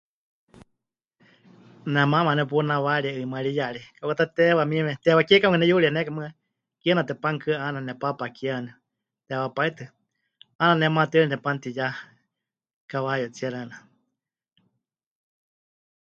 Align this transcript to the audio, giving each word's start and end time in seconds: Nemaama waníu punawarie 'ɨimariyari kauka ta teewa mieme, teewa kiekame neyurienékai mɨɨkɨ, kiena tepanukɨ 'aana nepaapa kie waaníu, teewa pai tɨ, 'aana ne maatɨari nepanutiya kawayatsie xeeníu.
Nemaama 1.93 2.27
waníu 2.29 2.49
punawarie 2.51 3.11
'ɨimariyari 3.17 3.81
kauka 3.97 4.19
ta 4.19 4.25
teewa 4.35 4.63
mieme, 4.71 4.93
teewa 5.03 5.21
kiekame 5.27 5.57
neyurienékai 5.59 6.15
mɨɨkɨ, 6.15 6.37
kiena 6.81 7.01
tepanukɨ 7.07 7.51
'aana 7.59 7.79
nepaapa 7.83 8.25
kie 8.35 8.49
waaníu, 8.53 8.75
teewa 9.27 9.47
pai 9.57 9.69
tɨ, 9.77 9.85
'aana 10.59 10.75
ne 10.79 10.87
maatɨari 10.95 11.27
nepanutiya 11.29 11.85
kawayatsie 12.89 13.49
xeeníu. 13.53 13.79